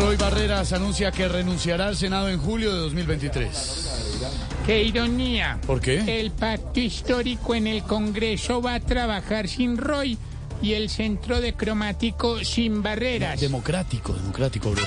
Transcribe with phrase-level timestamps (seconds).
[0.00, 4.20] Roy Barreras anuncia que renunciará al Senado en julio de 2023.
[4.64, 5.60] ¡Qué ironía!
[5.66, 6.20] ¿Por qué?
[6.20, 10.16] El pacto histórico en el Congreso va a trabajar sin Roy
[10.62, 13.40] y el centro de cromático sin barreras.
[13.40, 14.84] Democrático, democrático, bro.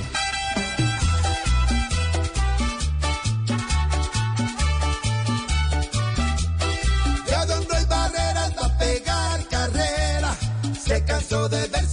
[7.30, 10.36] Ya Don Roy Barreras va a pegar carrera.
[10.84, 11.86] Se cansó de ver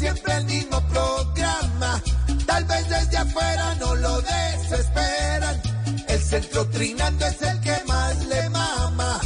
[6.40, 9.20] El centro trinando es el que más le mama.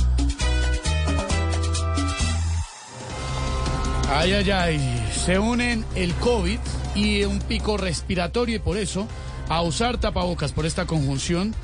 [4.10, 5.12] Ay, ay, ay.
[5.24, 6.58] Se unen el COVID
[6.96, 9.06] y un pico respiratorio y por eso
[9.48, 11.54] a usar tapabocas por esta conjunción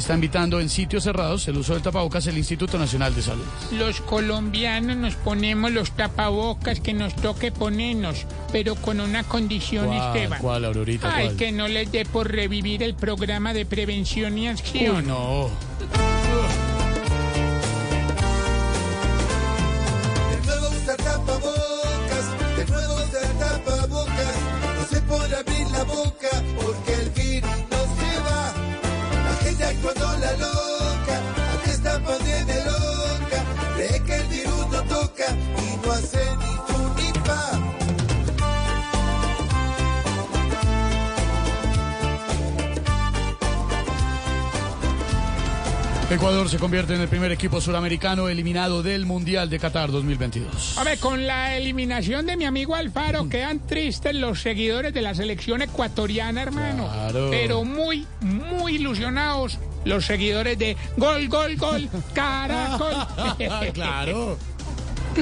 [0.00, 3.44] está invitando en sitios cerrados el uso del tapabocas el Instituto Nacional de Salud.
[3.72, 10.16] Los colombianos nos ponemos los tapabocas que nos toque ponernos, pero con una condición, ¿Cuál,
[10.16, 10.40] Esteban.
[10.40, 11.36] cuál, Aurorita, Ay, cuál?
[11.36, 14.96] que no les dé por revivir el programa de prevención y acción.
[14.96, 15.50] Uy, no.
[46.10, 50.76] Ecuador se convierte en el primer equipo suramericano eliminado del Mundial de Qatar 2022.
[50.76, 55.14] A ver, con la eliminación de mi amigo Alfaro quedan tristes los seguidores de la
[55.14, 56.88] selección ecuatoriana, hermano.
[56.92, 57.28] Claro.
[57.30, 62.92] Pero muy, muy ilusionados los seguidores de Gol, Gol, Gol, Caracol.
[63.72, 64.36] claro.
[65.10, 65.16] Ha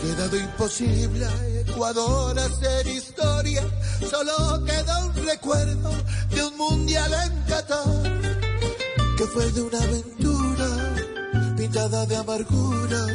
[0.00, 3.62] quedado imposible a Ecuador hacer historia.
[4.08, 5.90] Solo queda un recuerdo
[6.30, 7.84] de un mundial en Qatar.
[9.18, 10.68] Que fue de una aventura
[11.56, 13.06] pintada de amargura.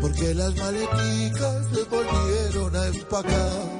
[0.00, 3.77] Porque las maleticas les volvieron a empacar.